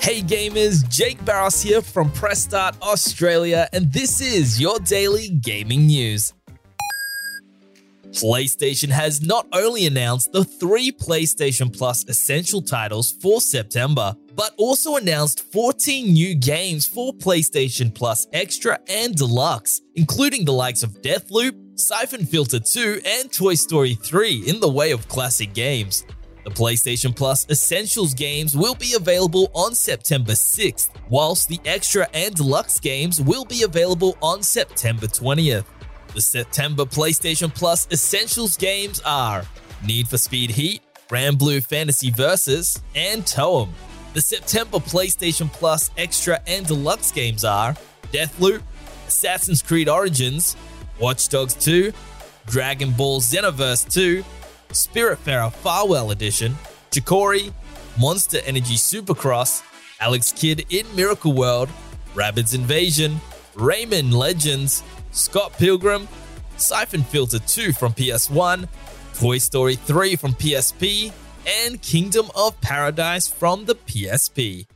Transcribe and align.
Hey 0.00 0.22
gamers, 0.22 0.88
Jake 0.88 1.22
Barros 1.26 1.60
here 1.60 1.82
from 1.82 2.10
Press 2.10 2.42
Start 2.42 2.74
Australia, 2.80 3.68
and 3.74 3.92
this 3.92 4.22
is 4.22 4.58
your 4.58 4.78
daily 4.78 5.28
gaming 5.28 5.88
news. 5.88 6.32
PlayStation 8.08 8.88
has 8.88 9.20
not 9.20 9.46
only 9.52 9.86
announced 9.86 10.32
the 10.32 10.42
three 10.42 10.90
PlayStation 10.90 11.70
Plus 11.76 12.08
essential 12.08 12.62
titles 12.62 13.12
for 13.20 13.42
September, 13.42 14.16
but 14.34 14.54
also 14.56 14.96
announced 14.96 15.52
14 15.52 16.10
new 16.10 16.34
games 16.34 16.86
for 16.86 17.12
PlayStation 17.12 17.94
Plus 17.94 18.26
Extra 18.32 18.78
and 18.88 19.14
Deluxe, 19.14 19.82
including 19.96 20.46
the 20.46 20.52
likes 20.52 20.82
of 20.82 21.02
Deathloop, 21.02 21.78
Syphon 21.78 22.24
Filter 22.24 22.58
2, 22.58 23.02
and 23.04 23.30
Toy 23.30 23.52
Story 23.54 23.96
3 23.96 24.48
in 24.48 24.60
the 24.60 24.70
way 24.70 24.92
of 24.92 25.06
classic 25.08 25.52
games. 25.52 26.04
The 26.50 26.56
PlayStation 26.56 27.14
Plus 27.14 27.46
Essentials 27.48 28.12
games 28.12 28.56
will 28.56 28.74
be 28.74 28.94
available 28.94 29.52
on 29.54 29.72
September 29.72 30.32
6th, 30.32 30.90
whilst 31.08 31.48
the 31.48 31.60
Extra 31.64 32.08
and 32.12 32.34
Deluxe 32.34 32.80
games 32.80 33.20
will 33.20 33.44
be 33.44 33.62
available 33.62 34.18
on 34.20 34.42
September 34.42 35.06
20th. 35.06 35.64
The 36.12 36.20
September 36.20 36.84
PlayStation 36.84 37.54
Plus 37.54 37.86
Essentials 37.92 38.56
games 38.56 39.00
are 39.04 39.44
Need 39.84 40.08
for 40.08 40.18
Speed 40.18 40.50
Heat, 40.50 40.82
Granblue 41.08 41.64
Fantasy 41.64 42.10
Versus, 42.10 42.82
and 42.96 43.22
Toem. 43.22 43.68
The 44.14 44.20
September 44.20 44.78
PlayStation 44.78 45.52
Plus 45.52 45.92
Extra 45.96 46.40
and 46.48 46.66
Deluxe 46.66 47.12
games 47.12 47.44
are 47.44 47.76
Deathloop, 48.12 48.60
Assassin's 49.06 49.62
Creed 49.62 49.88
Origins, 49.88 50.56
Watch 50.98 51.28
Dogs 51.28 51.54
2, 51.54 51.92
Dragon 52.46 52.90
Ball 52.90 53.20
Xenoverse 53.20 53.88
2, 53.88 54.24
Spiritfarer 54.70 55.52
Farewell 55.52 56.10
Edition, 56.10 56.56
Chicory, 56.90 57.52
Monster 57.98 58.38
Energy 58.44 58.74
Supercross, 58.74 59.62
Alex 60.00 60.32
Kidd 60.32 60.64
in 60.70 60.86
Miracle 60.96 61.32
World, 61.32 61.68
Rabbids 62.14 62.54
Invasion, 62.54 63.20
Rayman 63.54 64.12
Legends, 64.12 64.82
Scott 65.12 65.52
Pilgrim, 65.58 66.08
Syphon 66.56 67.02
Filter 67.02 67.38
2 67.38 67.72
from 67.72 67.92
PS1, 67.92 68.68
Toy 69.18 69.38
Story 69.38 69.76
3 69.76 70.16
from 70.16 70.32
PSP, 70.34 71.12
and 71.64 71.80
Kingdom 71.82 72.30
of 72.34 72.60
Paradise 72.60 73.28
from 73.28 73.64
the 73.64 73.74
PSP. 73.74 74.66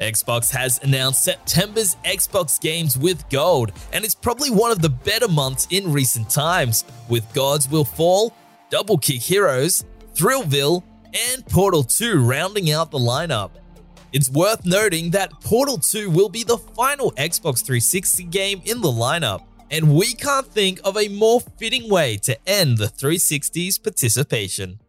Xbox 0.00 0.50
has 0.50 0.80
announced 0.82 1.24
September's 1.24 1.96
Xbox 2.04 2.60
games 2.60 2.96
with 2.96 3.28
gold, 3.30 3.72
and 3.92 4.04
it's 4.04 4.14
probably 4.14 4.50
one 4.50 4.70
of 4.70 4.80
the 4.80 4.88
better 4.88 5.28
months 5.28 5.66
in 5.70 5.92
recent 5.92 6.30
times, 6.30 6.84
with 7.08 7.32
Gods 7.34 7.68
Will 7.68 7.84
Fall, 7.84 8.32
Double 8.70 8.98
Kick 8.98 9.20
Heroes, 9.20 9.84
Thrillville, 10.14 10.82
and 11.34 11.44
Portal 11.46 11.82
2 11.82 12.24
rounding 12.24 12.70
out 12.70 12.90
the 12.90 12.98
lineup. 12.98 13.50
It's 14.12 14.30
worth 14.30 14.64
noting 14.64 15.10
that 15.10 15.32
Portal 15.40 15.78
2 15.78 16.10
will 16.10 16.28
be 16.28 16.44
the 16.44 16.58
final 16.58 17.12
Xbox 17.12 17.64
360 17.64 18.24
game 18.24 18.62
in 18.64 18.80
the 18.80 18.88
lineup, 18.88 19.44
and 19.70 19.94
we 19.94 20.14
can't 20.14 20.46
think 20.46 20.80
of 20.84 20.96
a 20.96 21.08
more 21.08 21.40
fitting 21.40 21.90
way 21.90 22.16
to 22.18 22.38
end 22.48 22.78
the 22.78 22.86
360's 22.86 23.78
participation. 23.78 24.80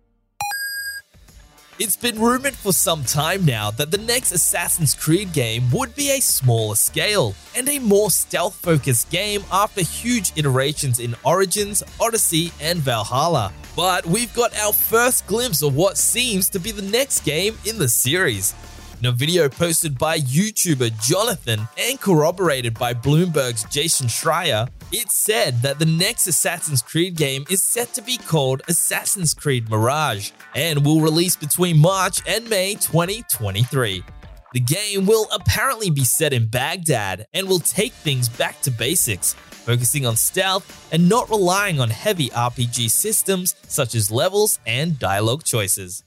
It's 1.82 1.96
been 1.96 2.20
rumored 2.20 2.56
for 2.56 2.74
some 2.74 3.06
time 3.06 3.46
now 3.46 3.72
that 3.72 3.90
the 3.90 3.98
next 3.98 4.34
Assassin's 4.34 4.94
Creed 4.94 5.32
game 5.32 5.72
would 5.72 5.96
be 5.96 6.12
a 6.12 6.20
smaller 6.20 6.76
scale 6.76 7.36
and 7.56 7.70
a 7.70 7.80
more 7.80 8.12
stealth 8.12 8.56
focused 8.56 9.10
game 9.10 9.46
after 9.50 9.82
huge 9.82 10.34
iterations 10.36 11.00
in 11.00 11.16
Origins, 11.24 11.82
Odyssey, 12.02 12.52
and 12.60 12.80
Valhalla. 12.80 13.54
But 13.78 14.06
we've 14.06 14.34
got 14.34 14.54
our 14.60 14.74
first 14.74 15.26
glimpse 15.26 15.64
of 15.64 15.74
what 15.74 15.98
seems 15.98 16.50
to 16.50 16.60
be 16.60 16.72
the 16.72 16.82
next 16.82 17.22
game 17.22 17.58
in 17.66 17.78
the 17.78 17.88
series. 17.88 18.54
In 19.00 19.06
a 19.06 19.12
video 19.14 19.48
posted 19.48 19.98
by 19.98 20.20
YouTuber 20.20 21.02
Jonathan 21.02 21.70
and 21.78 22.02
corroborated 22.02 22.78
by 22.78 22.94
Bloomberg's 22.94 23.64
Jason 23.64 24.08
Schreier, 24.08 24.68
it 24.92 25.10
said 25.10 25.62
that 25.62 25.80
the 25.80 25.86
next 25.86 26.28
Assassin's 26.28 26.82
Creed 26.82 27.16
game 27.16 27.46
is 27.50 27.64
set 27.64 27.94
to 27.94 28.02
be 28.02 28.18
called 28.18 28.62
Assassin's 28.68 29.34
Creed 29.34 29.70
Mirage 29.70 30.32
and 30.54 30.86
will 30.86 31.00
release 31.00 31.38
between 31.38 31.80
March 31.80 32.22
and 32.28 32.50
May 32.50 32.74
2023. 32.74 34.04
The 34.52 34.60
game 34.60 35.06
will 35.06 35.30
apparently 35.32 35.90
be 35.90 36.04
set 36.04 36.34
in 36.34 36.50
Baghdad 36.50 37.26
and 37.34 37.48
will 37.48 37.60
take 37.60 37.94
things 37.94 38.28
back 38.28 38.60
to 38.64 38.72
basics, 38.72 39.32
focusing 39.34 40.06
on 40.06 40.18
stealth 40.18 40.90
and 40.92 41.08
not 41.08 41.30
relying 41.30 41.80
on 41.80 41.90
heavy 41.90 42.32
RPG 42.32 42.92
systems 42.92 43.56
such 43.66 43.96
as 43.96 44.12
levels 44.12 44.60
and 44.68 45.00
dialogue 45.00 45.46
choices. 45.46 46.04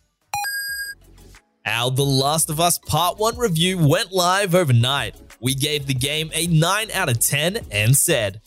Our 1.64 1.92
The 1.92 2.04
Last 2.04 2.50
of 2.50 2.58
Us 2.58 2.76
Part 2.76 3.18
1 3.18 3.38
review 3.38 3.78
went 3.78 4.10
live 4.10 4.52
overnight. 4.52 5.14
We 5.40 5.54
gave 5.54 5.86
the 5.86 5.94
game 5.94 6.28
a 6.34 6.48
9 6.48 6.90
out 6.90 7.08
of 7.08 7.20
10 7.20 7.60
and 7.70 7.96
said, 7.96 8.40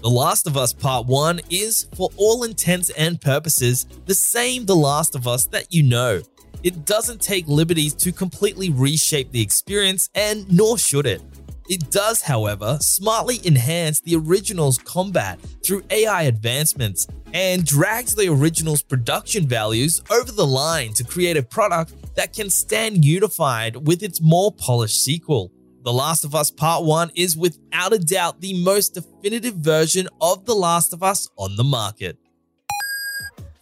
The 0.00 0.08
Last 0.08 0.46
of 0.46 0.56
Us 0.56 0.72
Part 0.72 1.06
1 1.06 1.42
is, 1.50 1.86
for 1.94 2.08
all 2.16 2.42
intents 2.42 2.88
and 2.90 3.20
purposes, 3.20 3.84
the 4.06 4.14
same 4.14 4.64
The 4.64 4.76
Last 4.76 5.14
of 5.14 5.28
Us 5.28 5.44
that 5.48 5.74
you 5.74 5.82
know. 5.82 6.22
It 6.62 6.86
doesn't 6.86 7.20
take 7.20 7.46
liberties 7.46 7.92
to 7.96 8.12
completely 8.12 8.70
reshape 8.70 9.30
the 9.30 9.42
experience, 9.42 10.08
and 10.14 10.50
nor 10.50 10.78
should 10.78 11.06
it. 11.06 11.20
It 11.68 11.90
does, 11.90 12.22
however, 12.22 12.78
smartly 12.80 13.40
enhance 13.44 14.00
the 14.00 14.16
original's 14.16 14.78
combat 14.78 15.40
through 15.64 15.84
AI 15.90 16.24
advancements 16.24 17.06
and 17.32 17.64
drags 17.64 18.14
the 18.14 18.28
original's 18.28 18.82
production 18.82 19.46
values 19.46 20.02
over 20.10 20.30
the 20.30 20.46
line 20.46 20.92
to 20.92 21.04
create 21.04 21.38
a 21.38 21.42
product 21.42 21.94
that 22.16 22.34
can 22.34 22.50
stand 22.50 23.04
unified 23.04 23.76
with 23.86 24.02
its 24.02 24.20
more 24.20 24.52
polished 24.52 25.02
sequel. 25.02 25.52
The 25.84 25.92
Last 25.92 26.24
of 26.24 26.34
Us 26.34 26.50
Part 26.50 26.84
1 26.84 27.12
is 27.14 27.36
without 27.36 27.92
a 27.92 27.98
doubt 27.98 28.40
the 28.40 28.62
most 28.62 28.94
definitive 28.94 29.54
version 29.54 30.08
of 30.20 30.44
The 30.44 30.54
Last 30.54 30.92
of 30.92 31.02
Us 31.02 31.28
on 31.36 31.56
the 31.56 31.64
market. 31.64 32.18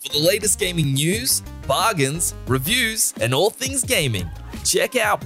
For 0.00 0.08
the 0.12 0.18
latest 0.18 0.58
gaming 0.58 0.94
news, 0.94 1.42
bargains, 1.68 2.34
reviews, 2.48 3.14
and 3.20 3.32
all 3.32 3.50
things 3.50 3.84
gaming, 3.84 4.28
check 4.64 4.96
out 4.96 5.24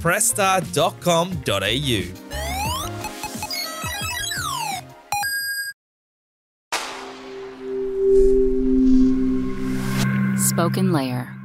pressstart.com.au. 10.57 10.67
SpokenLayer. 10.71 11.36